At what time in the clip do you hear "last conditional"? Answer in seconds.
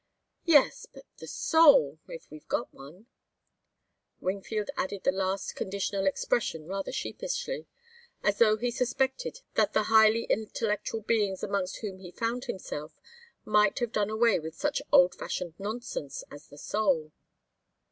5.11-6.07